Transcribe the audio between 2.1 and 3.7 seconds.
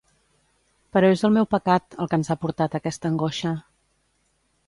que ens ha portat aquesta angoixa.